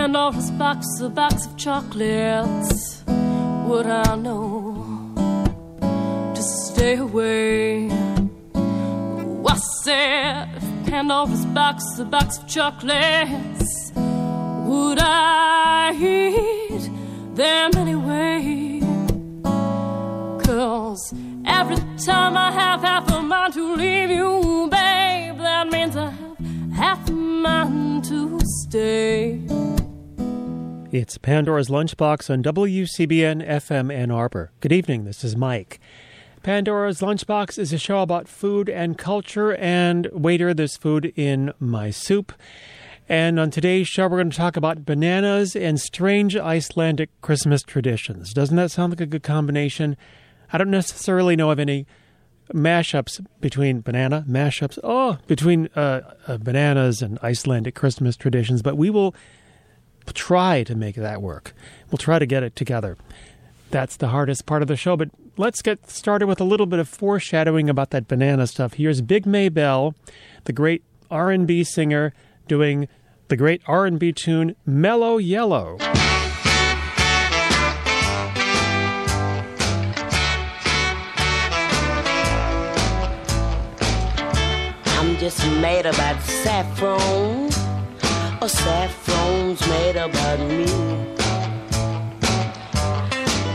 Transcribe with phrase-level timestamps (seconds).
[0.00, 3.02] Pandora's box, a box of chocolates,
[3.66, 5.12] would I know
[6.34, 7.90] to stay away?
[9.44, 10.48] I said,
[10.86, 16.90] Pandora's box, a box of chocolates, would I eat
[17.34, 18.80] them anyway?
[20.42, 21.12] Cause
[21.44, 26.38] every time I have half a mind to leave you, babe, that means I have
[26.74, 29.79] half a mind to stay.
[30.92, 34.50] It's Pandora's Lunchbox on WCBN FM Ann Arbor.
[34.58, 35.78] Good evening, this is Mike.
[36.42, 41.90] Pandora's Lunchbox is a show about food and culture, and waiter, there's food in my
[41.90, 42.32] soup.
[43.08, 48.32] And on today's show, we're going to talk about bananas and strange Icelandic Christmas traditions.
[48.32, 49.96] Doesn't that sound like a good combination?
[50.52, 51.86] I don't necessarily know of any
[52.52, 58.90] mashups between banana mashups, oh, between uh, uh, bananas and Icelandic Christmas traditions, but we
[58.90, 59.14] will
[60.06, 61.54] try to make that work.
[61.90, 62.96] We'll try to get it together.
[63.70, 66.78] That's the hardest part of the show, but let's get started with a little bit
[66.78, 68.74] of foreshadowing about that banana stuff.
[68.74, 69.94] Here's Big Maybelle,
[70.44, 72.12] the great R&B singer
[72.48, 72.88] doing
[73.28, 75.78] the great R&B tune Mellow Yellow.
[85.00, 87.50] I'm just made about saffron,
[88.42, 90.64] or saffron's made about me.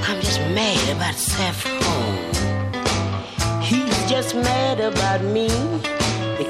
[0.07, 1.81] I'm just mad about saffron.
[3.61, 5.47] He's just mad about me.
[6.37, 6.45] They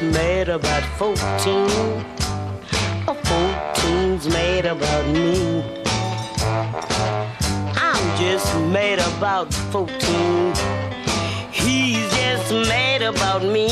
[0.00, 1.18] I'm mad about 14.
[3.06, 5.62] A 14's made about me.
[7.76, 10.54] I'm just mad about 14.
[11.52, 13.68] He's just mad about me.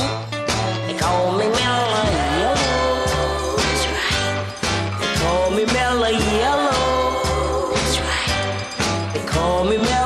[0.87, 3.57] They call me Mellow Yellow.
[3.57, 4.45] That's right.
[5.01, 7.73] They call me Mellow Yellow.
[7.73, 9.15] That's right.
[9.15, 9.98] They call me Mellow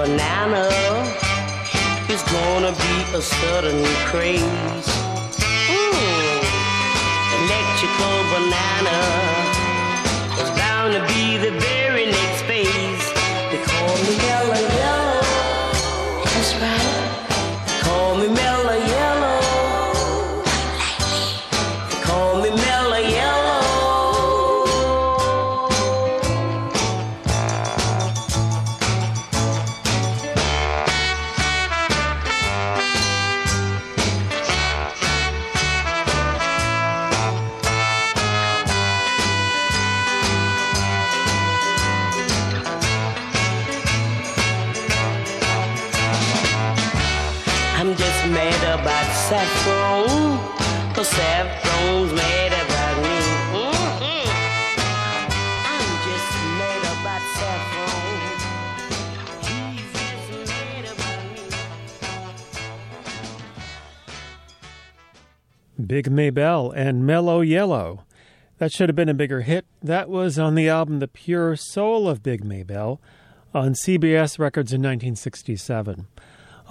[0.00, 0.66] banana
[2.08, 4.90] is gonna be a sudden craze.
[5.68, 6.40] Mm.
[7.36, 9.29] Electrical banana
[66.00, 68.04] Big Maybelle and Mellow Yellow.
[68.56, 69.66] That should have been a bigger hit.
[69.82, 73.02] That was on the album The Pure Soul of Big Maybelle
[73.52, 76.06] on CBS Records in 1967.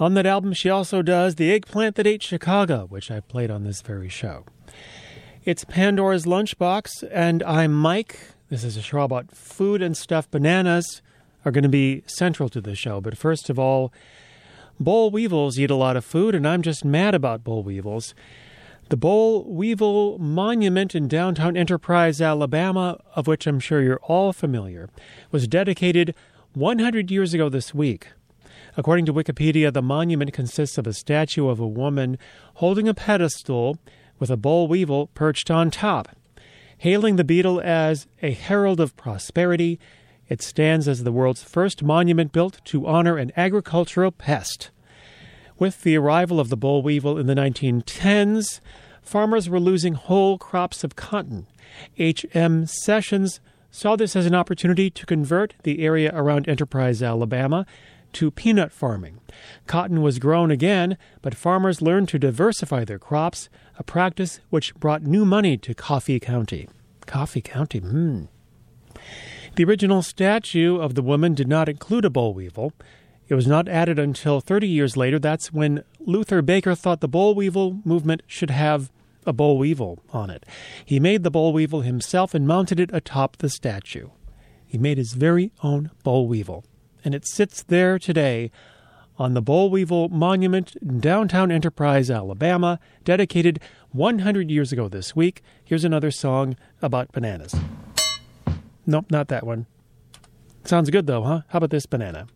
[0.00, 3.62] On that album, she also does The Eggplant That Ate Chicago, which I played on
[3.62, 4.46] this very show.
[5.44, 8.18] It's Pandora's Lunchbox, and I'm Mike.
[8.48, 10.28] This is a show about food and stuff.
[10.28, 11.02] Bananas
[11.44, 13.92] are going to be central to the show, but first of all,
[14.80, 18.12] boll weevils eat a lot of food, and I'm just mad about boll weevils.
[18.90, 24.90] The Boll Weevil Monument in downtown Enterprise, Alabama, of which I'm sure you're all familiar,
[25.30, 26.12] was dedicated
[26.54, 28.08] 100 years ago this week.
[28.76, 32.18] According to Wikipedia, the monument consists of a statue of a woman
[32.54, 33.78] holding a pedestal
[34.18, 36.08] with a boll weevil perched on top.
[36.78, 39.78] Hailing the beetle as a herald of prosperity,
[40.28, 44.72] it stands as the world's first monument built to honor an agricultural pest.
[45.60, 48.60] With the arrival of the boll weevil in the 1910s,
[49.02, 51.46] farmers were losing whole crops of cotton.
[51.98, 52.64] H.M.
[52.64, 53.40] Sessions
[53.70, 57.66] saw this as an opportunity to convert the area around Enterprise, Alabama,
[58.14, 59.20] to peanut farming.
[59.66, 65.02] Cotton was grown again, but farmers learned to diversify their crops, a practice which brought
[65.02, 66.70] new money to Coffee County.
[67.04, 68.24] Coffee County, hmm.
[69.56, 72.72] The original statue of the woman did not include a boll weevil.
[73.30, 75.20] It was not added until 30 years later.
[75.20, 78.90] That's when Luther Baker thought the boll weevil movement should have
[79.24, 80.44] a boll weevil on it.
[80.84, 84.08] He made the boll weevil himself and mounted it atop the statue.
[84.66, 86.64] He made his very own boll weevil,
[87.04, 88.50] and it sits there today
[89.16, 93.60] on the boll weevil monument in downtown Enterprise, Alabama, dedicated
[93.92, 95.40] 100 years ago this week.
[95.64, 97.54] Here's another song about bananas.
[98.86, 99.66] Nope, not that one.
[100.64, 101.42] Sounds good though, huh?
[101.48, 102.26] How about this banana?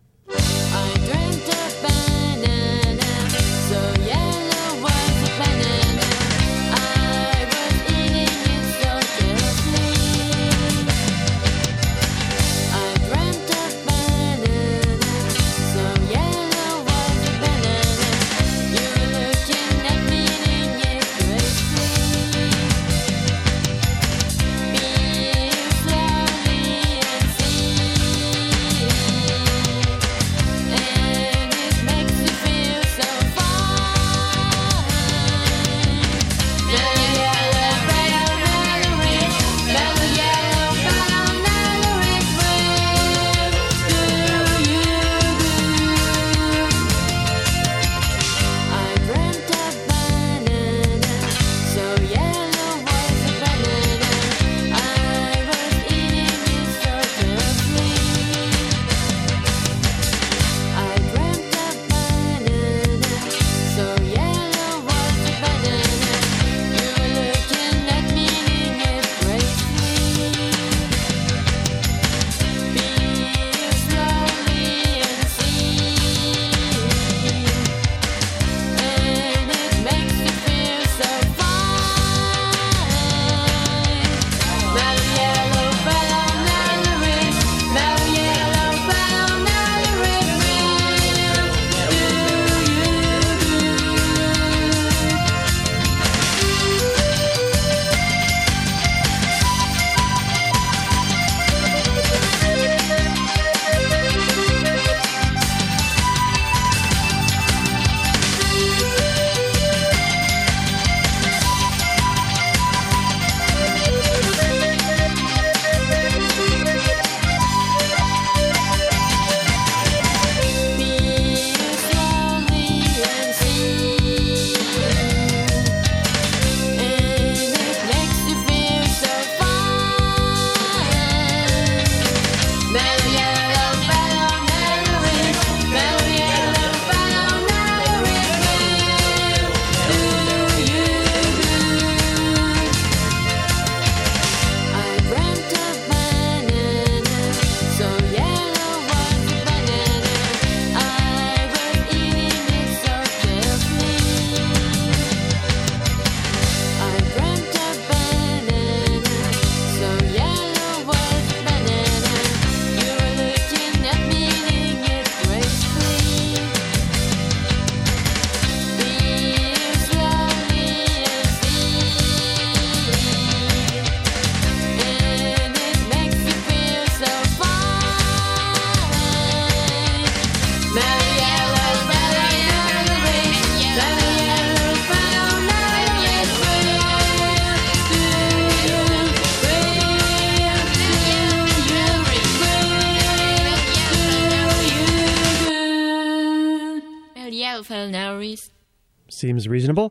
[199.25, 199.91] Seems reasonable.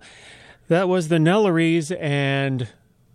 [0.68, 2.68] That was the Nelories, and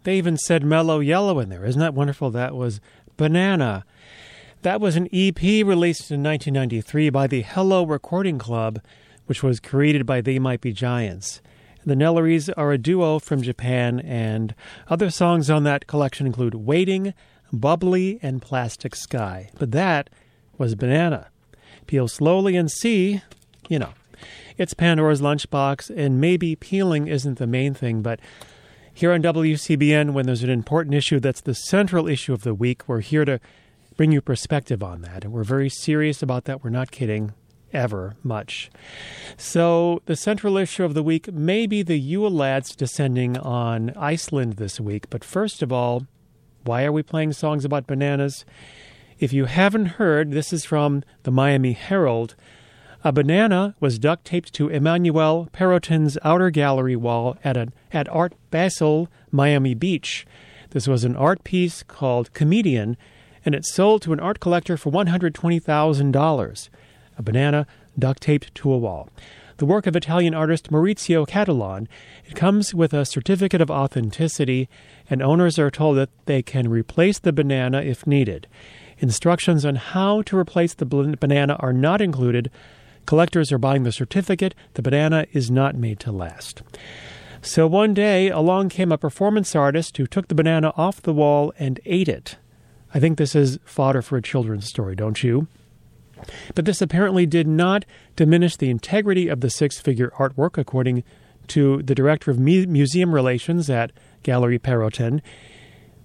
[0.03, 1.65] they even said mellow yellow in there.
[1.65, 2.33] Isn't that wonderful?
[2.33, 2.81] That was
[3.17, 3.85] banana.
[4.63, 8.81] That was an EP released in 1993 by the Hello Recording Club,
[9.27, 11.41] which was created by They Might Be Giants.
[11.87, 14.57] The Nelories are a duo from Japan, and
[14.89, 17.15] other songs on that collection include Waiting,
[17.53, 19.51] Bubbly, and Plastic Sky.
[19.57, 20.11] But that
[20.59, 21.29] was Banana.
[21.87, 23.23] Peel slowly and see,
[23.69, 23.93] you know.
[24.59, 28.19] It's Pandora's Lunchbox, and maybe peeling isn't the main thing, but
[28.93, 32.89] here on WCBN, when there's an important issue that's the central issue of the week,
[32.89, 33.39] we're here to
[33.97, 35.23] bring you perspective on that.
[35.23, 36.65] And we're very serious about that.
[36.65, 37.35] We're not kidding
[37.73, 38.69] ever much.
[39.37, 44.55] So, the central issue of the week may be the Yule lads descending on Iceland
[44.55, 45.09] this week.
[45.09, 46.09] But first of all,
[46.65, 48.45] why are we playing songs about bananas?
[49.21, 52.35] If you haven't heard, this is from the Miami Herald.
[53.09, 58.35] A banana was duct taped to Emmanuel Perrotin's outer gallery wall at, a, at Art
[58.51, 60.27] Basel, Miami Beach.
[60.73, 62.99] This was an art piece called Comedian,
[63.47, 66.69] and it sold to an art collector for $120,000.
[67.17, 67.67] A banana
[67.99, 69.09] duct taped to a wall.
[69.57, 71.89] The work of Italian artist Maurizio Cattelan.
[72.27, 74.69] It comes with a certificate of authenticity,
[75.09, 78.49] and owners are told that they can replace the banana if needed.
[78.99, 82.51] Instructions on how to replace the banana are not included.
[83.09, 84.55] Collectors are buying the certificate.
[84.75, 86.61] The banana is not made to last.
[87.41, 91.55] So one day, along came a performance artist who took the banana off the wall
[91.59, 92.37] and ate it.
[92.93, 95.47] I think this is fodder for a children's story, don't you?
[96.55, 101.03] But this apparently did not diminish the integrity of the six figure artwork, according
[101.47, 103.91] to the director of mu- museum relations at
[104.23, 105.23] Gallery Perrotin,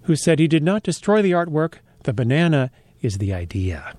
[0.03, 1.79] who said he did not destroy the artwork.
[2.03, 3.93] The banana is the idea.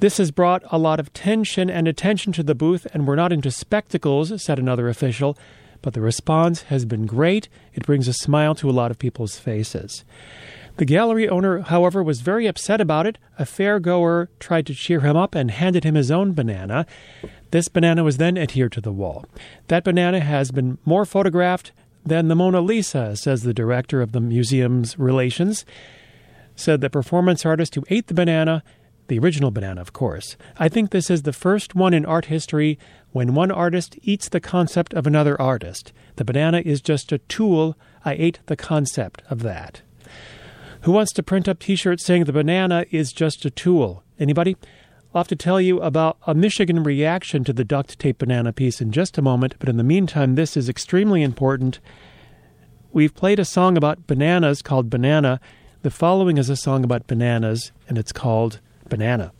[0.00, 3.34] This has brought a lot of tension and attention to the booth, and we're not
[3.34, 5.36] into spectacles, said another official,
[5.82, 7.50] but the response has been great.
[7.74, 10.06] It brings a smile to a lot of people's faces.
[10.78, 13.18] The gallery owner, however, was very upset about it.
[13.38, 16.86] A fairgoer tried to cheer him up and handed him his own banana.
[17.50, 19.26] This banana was then adhered to the wall.
[19.68, 21.72] That banana has been more photographed
[22.06, 25.66] than the Mona Lisa, says the director of the museum's relations.
[26.56, 28.62] Said the performance artist who ate the banana,
[29.10, 30.36] the original banana, of course.
[30.56, 32.78] I think this is the first one in art history
[33.10, 35.92] when one artist eats the concept of another artist.
[36.14, 37.76] The banana is just a tool.
[38.04, 39.82] I ate the concept of that.
[40.82, 44.04] Who wants to print up t-shirts saying the banana is just a tool?
[44.20, 44.56] Anybody?
[45.12, 48.80] I'll have to tell you about a Michigan reaction to the duct tape banana piece
[48.80, 51.80] in just a moment, but in the meantime, this is extremely important.
[52.92, 55.40] We've played a song about bananas called Banana.
[55.82, 59.32] The following is a song about bananas, and it's called Banana.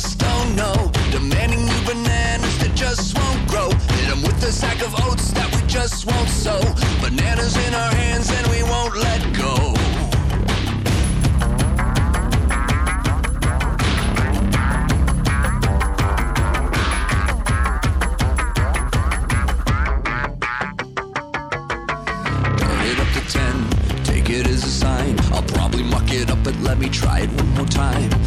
[0.00, 0.90] Just don't know.
[1.10, 3.68] Demanding new bananas that just won't grow.
[3.96, 6.60] Hit 'em with a sack of oats that we just won't sow.
[7.02, 9.54] Bananas in our hands and we won't let go.
[22.60, 23.54] Turn it up to 10,
[24.04, 25.14] take it as a sign.
[25.34, 28.19] I'll probably muck it up, but let me try it one more time.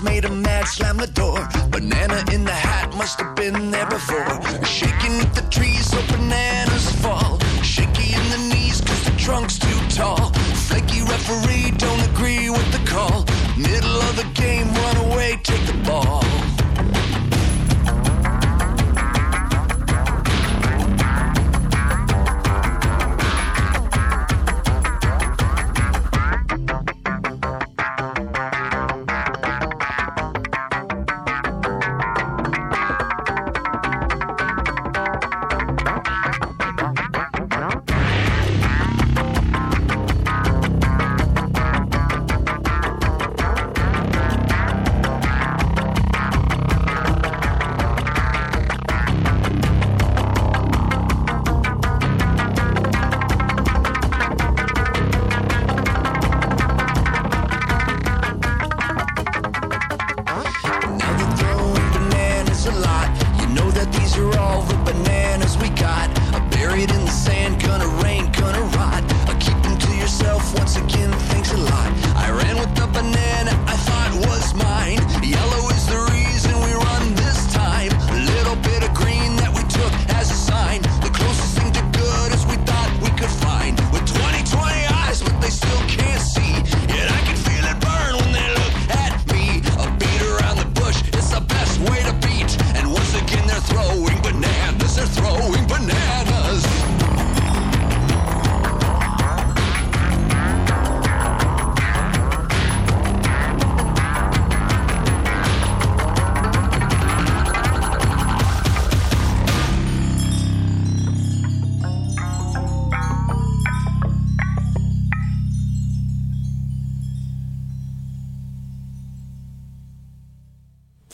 [0.00, 0.39] Made a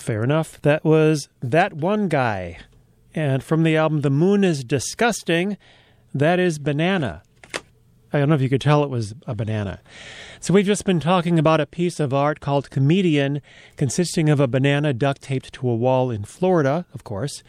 [0.07, 0.63] Fair enough.
[0.63, 2.59] That was That One Guy.
[3.13, 5.57] And from the album The Moon is Disgusting,
[6.15, 7.25] that is Banana.
[8.13, 9.81] I don't know if you could tell it was a banana.
[10.39, 13.43] So we've just been talking about a piece of art called Comedian,
[13.77, 17.43] consisting of a banana duct taped to a wall in Florida, of course.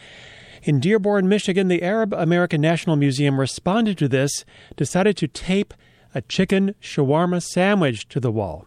[0.64, 4.46] In Dearborn, Michigan, the Arab American National Museum responded to this,
[4.76, 5.76] decided to tape
[6.16, 8.66] a chicken shawarma sandwich to the wall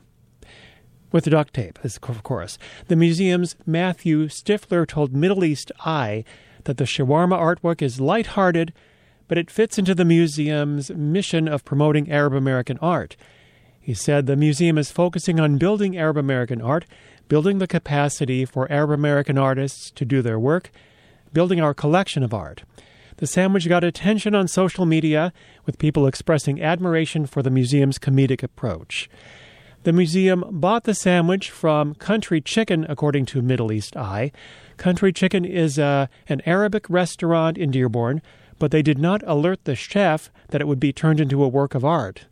[1.13, 2.59] with duct tape, as of course.
[2.89, 6.25] The museum's Matthew Stiffler told Middle East Eye
[6.65, 8.73] that the shawarma artwork is lighthearted,
[9.29, 13.17] but it fits into the museum's mission of promoting Arab American art.
[13.81, 16.85] He said the museum is focusing on building Arab American art,
[17.29, 20.71] building the capacity for Arab American artists to do their work,
[21.33, 22.65] building our collection of art.
[23.17, 25.33] The sandwich got attention on social media,
[25.67, 29.09] with people expressing admiration for the museum's comedic approach.
[29.83, 34.31] The museum bought the sandwich from Country Chicken, according to Middle East Eye.
[34.77, 38.21] Country Chicken is uh, an Arabic restaurant in Dearborn,
[38.59, 41.75] but they did not alert the chef that it would be turned into a work
[41.75, 42.27] of art.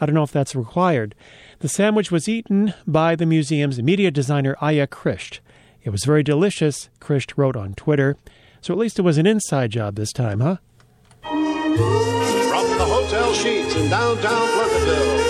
[0.00, 1.16] I don't know if that's required.
[1.58, 5.40] The sandwich was eaten by the museum's media designer Aya Krisht.
[5.82, 8.16] It was very delicious, Krisht wrote on Twitter.
[8.60, 10.58] So at least it was an inside job this time, huh?
[11.22, 15.21] From the Hotel Sheets in downtown Plunketville,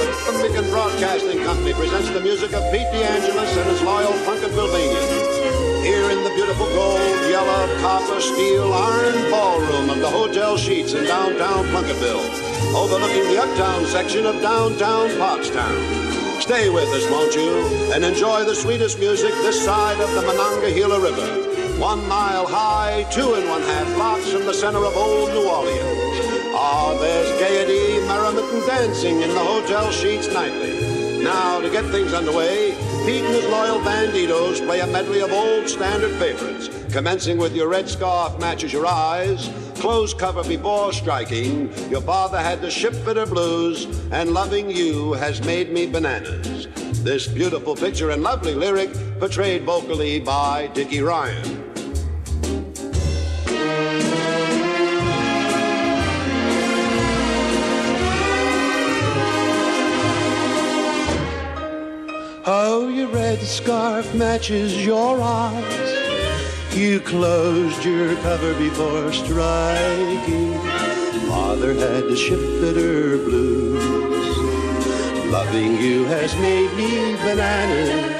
[0.63, 5.83] Beacon Broadcasting Company presents the music of Pete DeAngelis and his loyal Plunketvilleanians.
[5.83, 11.05] Here in the beautiful gold, yellow, copper, steel, iron ballroom of the Hotel Sheets in
[11.05, 16.41] downtown Plunketville, overlooking the uptown section of downtown Pottstown.
[16.41, 21.01] Stay with us, won't you, and enjoy the sweetest music this side of the Monongahela
[21.01, 21.81] River.
[21.81, 26.32] One mile high, two and one half blocks from the center of old New Orleans.
[26.65, 31.21] Ah, there's gaiety, merriment, and dancing in the hotel sheets nightly.
[31.21, 35.69] Now, to get things underway, Pete and his loyal banditos play a medley of old
[35.69, 42.01] standard favorites, commencing with Your Red Scarf Matches Your Eyes, Close Cover Before Striking, Your
[42.01, 46.69] Father Had the Shipfitter Blues, and Loving You Has Made Me Bananas.
[47.03, 51.72] This beautiful picture and lovely lyric portrayed vocally by Dickie Ryan.
[62.45, 66.75] Oh, your red scarf matches your eyes.
[66.75, 70.53] You closed your cover before striking.
[71.29, 73.85] Father had the shipfitter blues.
[75.31, 78.11] Loving you has made me bananas.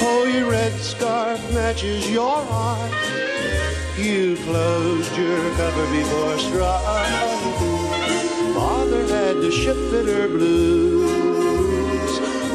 [0.00, 3.96] Oh, your red scarf matches your eyes.
[3.96, 8.52] You closed your cover before striking.
[8.52, 10.93] Father had the shipfitter blues.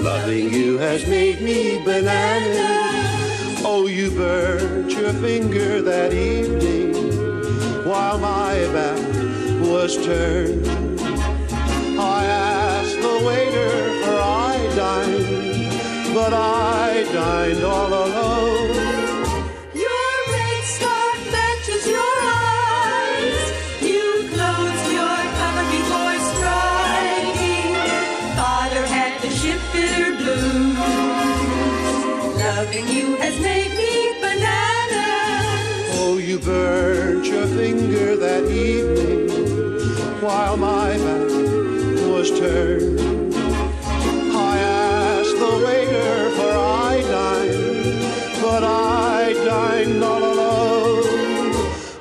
[0.02, 3.62] Loving you has made me bananas.
[3.66, 6.96] Oh, you burnt your finger that evening
[7.86, 8.98] while my back
[9.62, 10.66] was turned.
[12.00, 18.29] I asked the waiter for iodine, but I dined all alone.
[42.42, 42.46] I
[44.60, 48.00] asked the waiter for iodine,
[48.42, 51.04] but I dined all alone.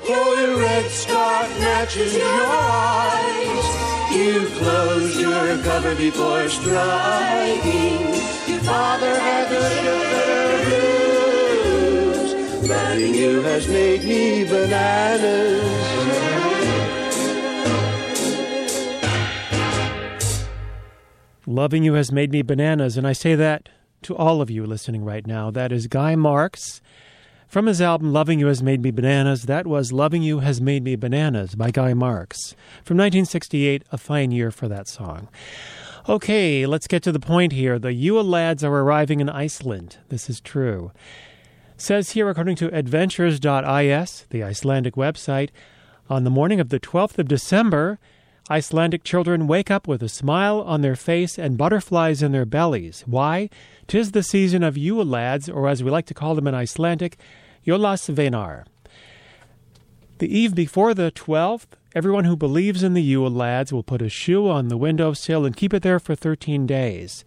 [0.09, 3.65] Oh, your red scarf matches your eyes.
[4.15, 7.99] You closed your cover before striking.
[8.47, 10.63] Your father had the shipfitter
[12.63, 12.71] blues.
[12.71, 16.58] Loving you has made me bananas.
[21.49, 22.99] Loving You Has Made Me Bananas.
[22.99, 23.71] And I say that
[24.03, 25.51] to all of you listening right now.
[25.51, 26.83] That is Guy Marks
[27.47, 29.45] from his album Loving You Has Made Me Bananas.
[29.45, 32.51] That was Loving You Has Made Me Bananas by Guy Marks
[32.85, 35.29] from 1968, a fine year for that song.
[36.07, 37.79] Okay, let's get to the point here.
[37.79, 39.97] The Yule lads are arriving in Iceland.
[40.11, 40.93] This is true.
[41.79, 43.41] Says here, according to adventures.is,
[44.29, 45.49] the Icelandic website,
[46.11, 47.99] on the morning of the 12th of December,
[48.51, 53.05] Icelandic children wake up with a smile on their face and butterflies in their bellies.
[53.07, 53.51] Why?
[53.87, 57.19] Tis the season of Yule lads, or as we like to call them in Icelandic,
[57.67, 58.65] Jólasveinar.
[60.19, 64.09] The eve before the 12th, everyone who believes in the Yule lads will put a
[64.09, 67.25] shoe on the windowsill and keep it there for 13 days.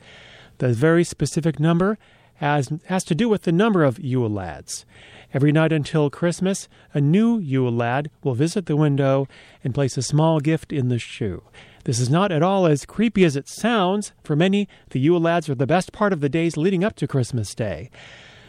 [0.58, 2.00] The very specific number
[2.42, 4.86] has, has to do with the number of Yule lads.
[5.34, 9.28] Every night until Christmas, a new Yule lad will visit the window
[9.64, 11.44] and place a small gift in the shoe.
[11.86, 14.12] This is not at all as creepy as it sounds.
[14.24, 17.08] For many, the Yule lads are the best part of the days leading up to
[17.08, 17.90] Christmas Day.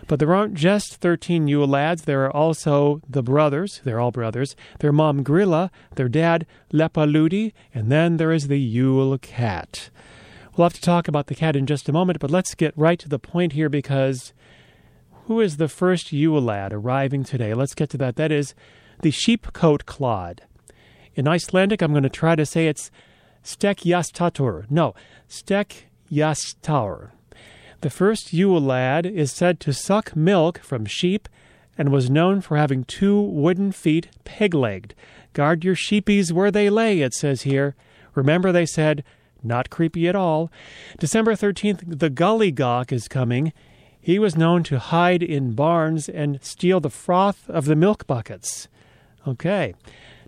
[0.08, 4.56] But there aren't just 13 Yule lads, there are also the brothers, they're all brothers,
[4.80, 9.90] their mom Grilla, their dad Lepaludi, and then there is the Yule cat.
[10.56, 12.98] We'll have to talk about the cat in just a moment, but let's get right
[12.98, 14.34] to the point here because
[15.26, 17.54] who is the first Yule lad arriving today?
[17.54, 18.16] Let's get to that.
[18.16, 18.54] That is
[19.00, 20.42] the sheepcoat clod.
[21.14, 22.90] In Icelandic, I'm going to try to say it's
[23.42, 24.70] Stekjastatur.
[24.70, 24.94] No,
[25.28, 27.10] Stekjastaur.
[27.80, 31.28] The first Yule lad is said to suck milk from sheep
[31.78, 34.94] and was known for having two wooden feet peg legged.
[35.32, 37.74] Guard your sheepies where they lay, it says here.
[38.14, 39.02] Remember, they said,
[39.44, 40.50] not creepy at all.
[40.98, 43.52] December 13th, the Gully Gawk is coming.
[44.00, 48.68] He was known to hide in barns and steal the froth of the milk buckets.
[49.26, 49.74] Okay.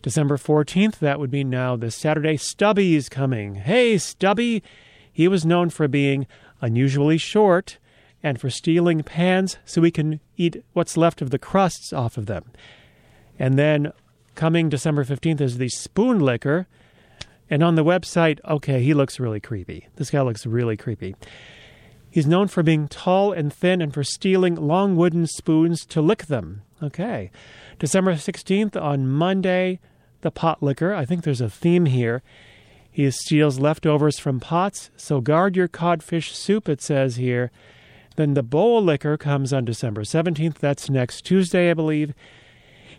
[0.03, 2.37] December 14th, that would be now this Saturday.
[2.37, 3.57] Stubby is coming.
[3.57, 4.63] Hey, Stubby!
[5.11, 6.27] He was known for being
[6.61, 7.79] unusually short
[8.23, 12.27] and for stealing pans so we can eat what's left of the crusts off of
[12.27, 12.45] them.
[13.39, 13.93] And then
[14.35, 16.67] coming December 15th is the spoon licker.
[17.51, 19.89] And on the website, okay, he looks really creepy.
[19.97, 21.15] This guy looks really creepy.
[22.11, 26.27] He's known for being tall and thin and for stealing long wooden spoons to lick
[26.27, 26.63] them.
[26.83, 27.31] Okay.
[27.79, 29.81] December 16th on Monday,
[30.21, 30.95] the pot licker.
[30.95, 32.23] I think there's a theme here.
[32.91, 37.51] He steals leftovers from pots, so guard your codfish soup, it says here.
[38.15, 40.59] Then the bowl licker comes on December 17th.
[40.59, 42.15] That's next Tuesday, I believe.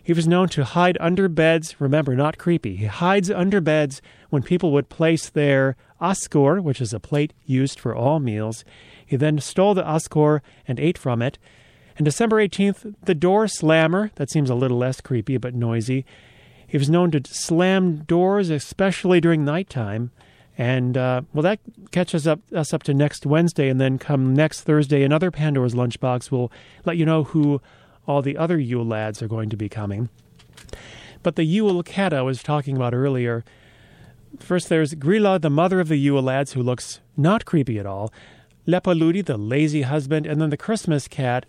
[0.06, 1.80] He was known to hide under beds.
[1.80, 2.76] Remember, not creepy.
[2.76, 7.80] He hides under beds when people would place their askur, which is a plate used
[7.80, 8.64] for all meals.
[9.04, 11.40] He then stole the askur and ate from it.
[11.96, 14.12] And December 18th, the door slammer.
[14.14, 16.06] That seems a little less creepy, but noisy.
[16.68, 20.12] He was known to slam doors, especially during nighttime.
[20.56, 21.58] And uh, well, that
[21.90, 26.30] catches up us up to next Wednesday, and then come next Thursday, another Pandora's Lunchbox
[26.30, 26.52] will
[26.84, 27.60] let you know who
[28.06, 30.08] all the other Yule lads are going to be coming.
[31.22, 33.44] But the Yule cat I was talking about earlier.
[34.38, 38.12] First, there's Grilla, the mother of the Yule lads, who looks not creepy at all.
[38.66, 41.46] Lepaludi, the lazy husband, and then the Christmas cat,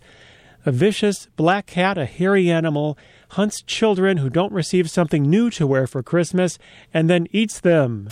[0.64, 2.98] a vicious black cat, a hairy animal,
[3.30, 6.58] hunts children who don't receive something new to wear for Christmas
[6.92, 8.08] and then eats them.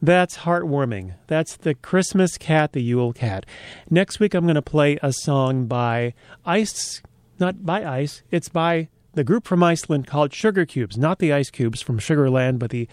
[0.00, 1.14] That's heartwarming.
[1.26, 3.44] That's the Christmas cat, the Yule cat.
[3.90, 6.14] Next week, I'm going to play a song by
[6.46, 7.02] Ice,
[7.40, 11.50] not by Ice, it's by the group from Iceland called Sugar Cubes, not the Ice
[11.50, 12.86] Cubes from Sugarland, but the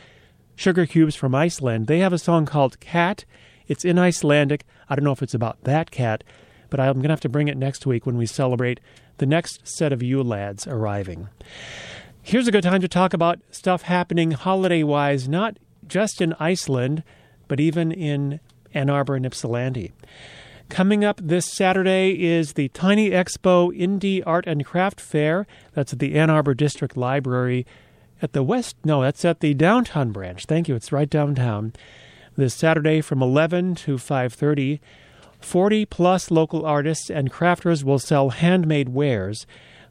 [0.55, 1.85] Sugar Cubes from Iceland.
[1.85, 3.25] They have a song called Cat.
[3.67, 4.65] It's in Icelandic.
[4.89, 6.23] I don't know if it's about that cat,
[6.71, 8.79] but I'm going to have to bring it next week when we celebrate
[9.17, 11.29] the next set of Yule lads arriving.
[12.21, 17.03] Here's a good time to talk about stuff happening holiday wise, not just in Iceland,
[17.47, 18.39] but even in
[18.73, 19.93] Ann Arbor and Ypsilanti.
[20.69, 25.45] Coming up this Saturday is the Tiny Expo Indie Art and Craft Fair.
[25.73, 27.65] That's at the Ann Arbor District Library
[28.21, 28.75] at the west.
[28.83, 30.45] No, that's at the downtown branch.
[30.45, 30.75] Thank you.
[30.75, 31.73] It's right downtown.
[32.35, 34.79] This Saturday from 11 to 5:30,
[35.39, 39.45] 40 plus local artists and crafters will sell handmade wares.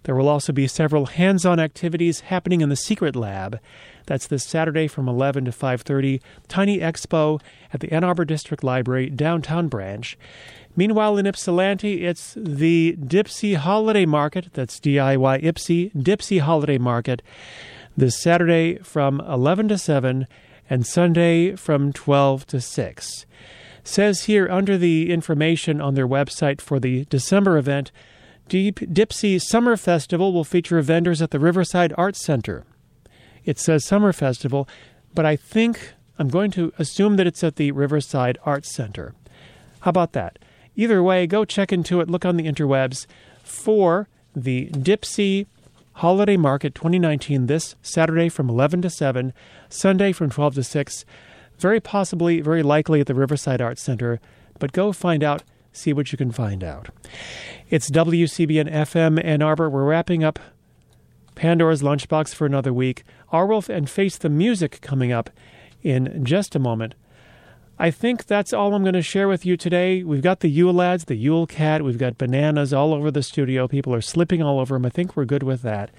[0.04, 3.58] There will also be several hands-on activities happening in the Secret Lab.
[4.06, 7.40] That's this Saturday from 11 to 5:30, Tiny Expo
[7.72, 10.18] at the Ann Arbor District Library downtown branch.
[10.76, 14.48] Meanwhile, in Ypsilanti, it's the Dipsy Holiday Market.
[14.52, 17.22] That's DIY Ipsy Dipsy Holiday Market.
[17.96, 20.26] This Saturday from 11 to 7
[20.68, 23.26] and Sunday from 12 to 6.
[23.84, 27.92] Says here under the information on their website for the December event,
[28.48, 32.64] Deep Dipsy Summer Festival will feature vendors at the Riverside Arts Center.
[33.44, 34.68] It says Summer Festival,
[35.14, 39.14] but I think I'm going to assume that it's at the Riverside Arts Center.
[39.80, 40.38] How about that?
[40.76, 43.06] Either way, go check into it, look on the interwebs
[43.42, 45.46] for the Dipsy
[45.94, 49.32] Holiday Market 2019 this Saturday from 11 to 7,
[49.68, 51.04] Sunday from 12 to 6,
[51.58, 54.20] very possibly, very likely at the Riverside Arts Center,
[54.58, 55.42] but go find out,
[55.74, 56.88] see what you can find out.
[57.68, 59.68] It's WCBN FM Ann Arbor.
[59.68, 60.38] We're wrapping up
[61.34, 63.04] Pandora's Lunchbox for another week.
[63.32, 65.30] Arwulf and Face the Music coming up
[65.82, 66.94] in just a moment.
[67.76, 70.04] I think that's all I'm going to share with you today.
[70.04, 71.82] We've got the Yule lads, the Yule cat.
[71.82, 73.66] We've got bananas all over the studio.
[73.66, 74.86] People are slipping all over them.
[74.86, 75.90] I think we're good with that.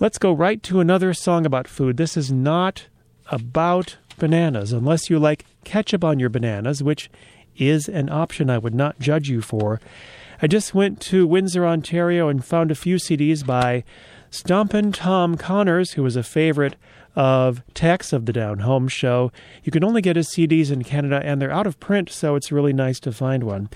[0.00, 1.98] Let's go right to another song about food.
[1.98, 2.86] This is not
[3.30, 7.10] about bananas, unless you like ketchup on your bananas, which
[7.58, 9.80] is an option I would not judge you for.
[10.40, 13.84] I just went to Windsor, Ontario, and found a few CDs by
[14.30, 16.76] Stompin' Tom Connors, who was a favorite
[17.14, 19.32] of Tex of the Down Home Show.
[19.64, 22.52] You can only get his CDs in Canada, and they're out of print, so it's
[22.52, 23.70] really nice to find one.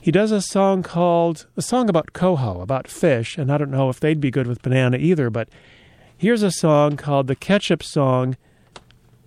[0.00, 3.88] He does a song called a song about coho, about fish, and I don't know
[3.88, 5.48] if they'd be good with banana either, but
[6.16, 8.36] here's a song called The Ketchup Song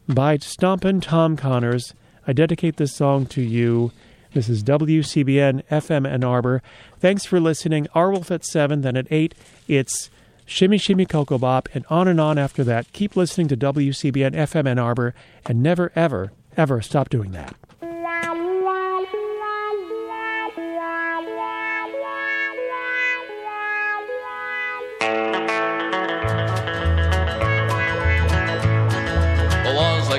[0.08, 1.94] by Stompin' Tom Connors.
[2.30, 3.92] I dedicate this song to you.
[4.36, 6.62] This is WCBN FM Ann Arbor.
[7.00, 7.88] Thanks for listening.
[7.96, 9.34] Arwulf at 7, then at 8,
[9.68, 10.12] it's
[10.46, 12.94] Shimmy Shimmy Cocoa Bop, and on and on after that.
[12.94, 15.16] Keep listening to WCBN FM Ann Arbor,
[15.48, 17.56] and never, ever, ever stop doing that.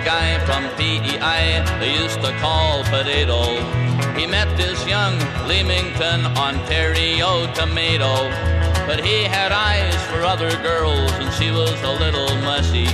[0.05, 3.43] Guy from PEI they used to call Potato.
[4.19, 8.15] He met this young Leamington, Ontario tomato.
[8.87, 12.89] But he had eyes for other girls and she was a little mushy.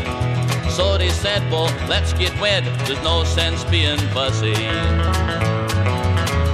[0.71, 2.65] So they said, well, let's get wed.
[2.87, 4.55] There's no sense being fussy.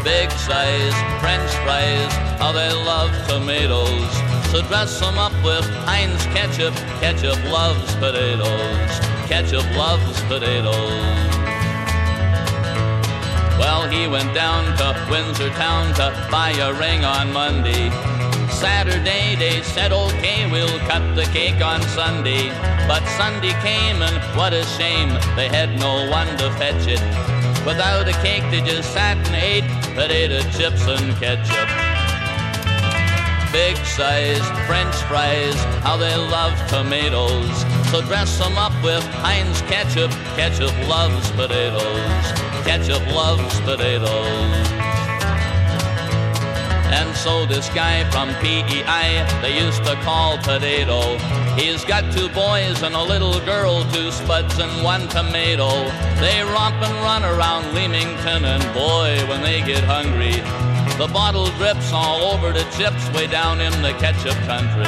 [0.04, 4.10] Big size French fries, how they love tomatoes.
[4.50, 6.74] So dress them up with Heinz ketchup.
[7.00, 9.11] Ketchup loves potatoes.
[9.26, 11.32] Ketchup loves potatoes.
[13.58, 17.90] Well, he went down to Windsor town to buy a ring on Monday.
[18.50, 22.48] Saturday they said, okay, we'll cut the cake on Sunday.
[22.86, 27.00] But Sunday came and what a shame, they had no one to fetch it.
[27.64, 31.81] Without a cake, they just sat and ate potato chips and ketchup.
[33.52, 37.50] Big size French fries, how they love tomatoes.
[37.90, 40.10] So dress them up with Heinz ketchup.
[40.36, 42.24] Ketchup loves potatoes.
[42.64, 44.72] Ketchup loves potatoes.
[46.92, 51.18] And so this guy from PEI, they used to call Potato.
[51.54, 55.68] He's got two boys and a little girl, two spuds and one tomato.
[56.20, 60.40] They romp and run around Leamington, and boy, when they get hungry,
[61.06, 64.86] the bottle drips all over the chips way down in the ketchup country.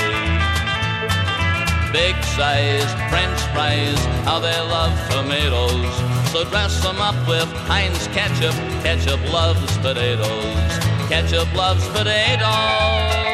[1.92, 5.92] Big size French fries, how they love tomatoes.
[6.31, 8.55] So dress them up with Heinz ketchup.
[8.85, 10.79] Ketchup loves potatoes.
[11.09, 13.34] Ketchup loves potatoes.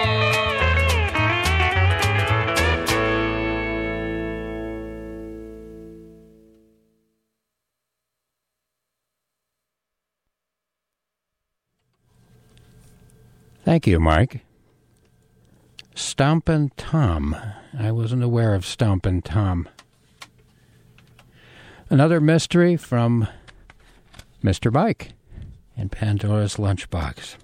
[13.64, 14.44] Thank you, Mike.
[15.94, 17.36] Stompin' Tom.
[17.78, 19.68] I wasn't aware of Stompin' Tom.
[21.90, 23.28] Another mystery from
[24.42, 24.72] Mr.
[24.72, 25.12] Mike
[25.76, 27.36] and Pandora's Lunchbox.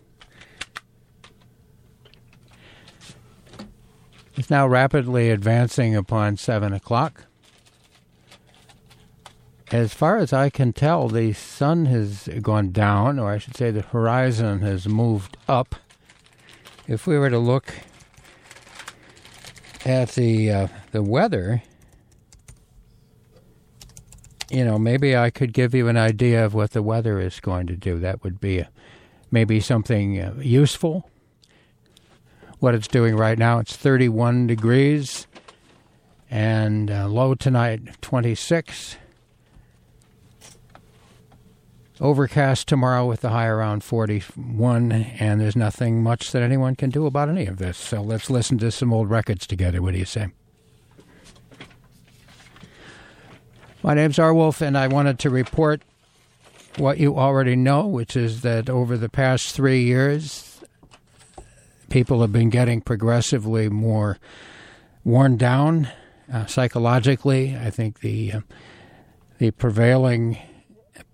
[4.37, 7.27] It's now rapidly advancing upon 7 o'clock.
[9.73, 13.71] As far as I can tell, the sun has gone down, or I should say,
[13.71, 15.75] the horizon has moved up.
[16.89, 17.75] If we were to look
[19.85, 21.63] at the uh, the weather,
[24.51, 27.67] you know, maybe I could give you an idea of what the weather is going
[27.67, 27.99] to do.
[27.99, 28.67] That would be uh
[29.31, 31.11] maybe something uh, useful.
[32.61, 35.27] What it's doing right now, it's 31 degrees,
[36.31, 38.97] and uh, low tonight 26.
[41.99, 47.07] Overcast tomorrow with the high around 41, and there's nothing much that anyone can do
[47.07, 47.79] about any of this.
[47.79, 49.81] So let's listen to some old records together.
[49.81, 50.29] What do you say?
[53.83, 55.81] My name's Arwulf, and I wanted to report
[56.77, 60.61] what you already know, which is that over the past three years,
[61.89, 64.19] people have been getting progressively more
[65.03, 65.89] worn down
[66.31, 67.57] uh, psychologically.
[67.57, 68.41] I think the uh,
[69.39, 70.39] the prevailing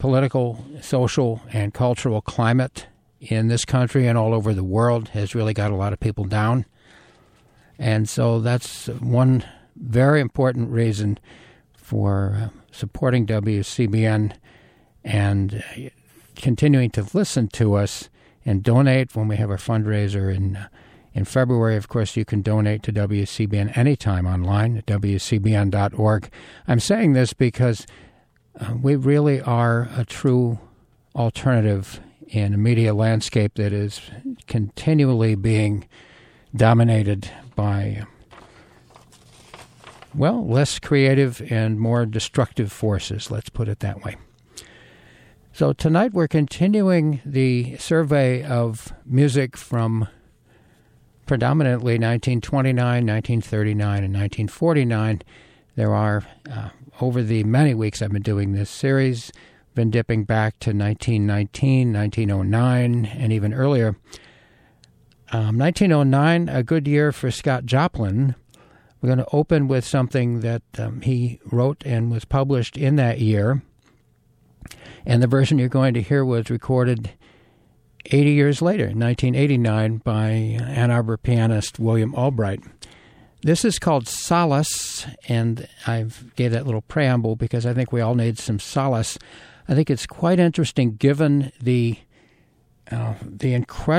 [0.03, 2.89] political, social, and cultural climate
[3.21, 6.25] in this country and all over the world has really got a lot of people
[6.25, 6.67] down.
[7.79, 9.45] And so that's one
[9.77, 11.21] very important reason
[11.77, 14.33] for uh, supporting WCBN
[15.05, 15.63] and
[16.35, 18.11] continuing to listen to us
[18.45, 20.67] and donate when we have our fundraiser in uh,
[21.15, 21.77] in February.
[21.77, 26.31] Of course, you can donate to WCBN anytime online at WCBN.org.
[26.67, 27.87] I'm saying this because
[28.59, 30.59] uh, we really are a true
[31.15, 34.01] alternative in a media landscape that is
[34.47, 35.87] continually being
[36.55, 38.05] dominated by
[40.15, 44.17] well, less creative and more destructive forces, let's put it that way.
[45.55, 50.09] So tonight we're continuing the survey of music from
[51.27, 55.23] predominantly 1929, 1939, and 1949.
[55.77, 56.71] There are, uh,
[57.03, 59.33] over the many weeks I've been doing this series,
[59.75, 63.97] been dipping back to 1919, 1909, and even earlier.
[65.33, 68.37] Um, 1909, a good year for Scott Joplin.
[69.01, 73.19] We're going to open with something that um, he wrote and was published in that
[73.19, 73.63] year.
[75.05, 77.11] And the version you're going to hear was recorded
[78.07, 82.61] 80 years later, 1989, by Ann Arbor pianist William Albright.
[83.45, 88.15] This is called Solace, and I gave that little preamble because I think we all
[88.15, 89.19] need some solace.
[89.69, 91.99] I think it's quite interesting given the
[92.93, 93.91] uh, the incredible